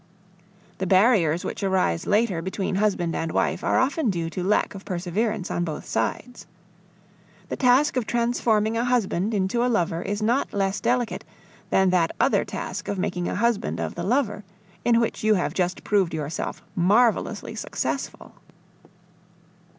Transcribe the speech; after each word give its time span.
The 0.79 0.87
barriers 0.87 1.45
which 1.45 1.61
arise 1.61 2.07
later 2.07 2.41
between 2.41 2.73
husband 2.77 3.15
and 3.15 3.31
wife 3.31 3.63
are 3.63 3.77
often 3.77 4.09
due 4.09 4.31
to 4.31 4.43
lack 4.43 4.73
of 4.73 4.83
perseverance 4.83 5.51
on 5.51 5.63
both 5.63 5.85
sides. 5.85 6.47
The 7.49 7.55
task 7.55 7.95
of 7.97 8.07
transforming 8.07 8.75
a 8.77 8.83
husband 8.83 9.31
into 9.31 9.63
a 9.63 9.69
lover 9.69 10.01
is 10.01 10.19
not 10.23 10.53
less 10.55 10.79
delicate 10.81 11.23
than 11.69 11.91
that 11.91 12.15
other 12.19 12.43
task 12.43 12.87
of 12.87 12.97
making 12.97 13.29
a 13.29 13.35
husband 13.35 13.79
of 13.79 13.93
the 13.93 14.01
lover, 14.01 14.43
in 14.83 14.99
which 14.99 15.23
you 15.23 15.35
have 15.35 15.53
just 15.53 15.83
proved 15.83 16.15
yourself 16.15 16.63
marvelously 16.75 17.53
successful. 17.53 18.33